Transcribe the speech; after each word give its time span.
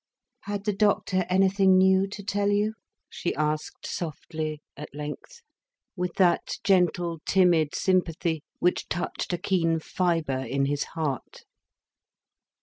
"Had 0.45 0.63
the 0.63 0.73
doctor 0.73 1.27
anything 1.29 1.77
new 1.77 2.07
to 2.07 2.23
tell 2.23 2.49
you?" 2.49 2.73
she 3.07 3.35
asked, 3.35 3.85
softly, 3.85 4.59
at 4.75 4.95
length, 4.95 5.43
with 5.95 6.15
that 6.15 6.57
gentle, 6.63 7.19
timid 7.27 7.75
sympathy 7.75 8.41
which 8.57 8.89
touched 8.89 9.31
a 9.31 9.37
keen 9.37 9.77
fibre 9.79 10.39
in 10.43 10.65
his 10.65 10.85
heart. 10.97 11.43